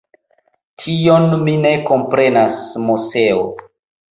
[0.85, 2.59] Tion mi ne komprenas,
[2.89, 3.45] Moseo.